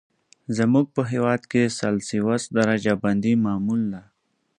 زموږ 0.57 0.85
په 0.95 1.01
هېواد 1.11 1.41
کې 1.51 1.73
سلسیوس 1.79 2.43
درجه 2.57 2.93
بندي 3.03 3.33
معمول 3.45 3.81
ده. 3.93 4.01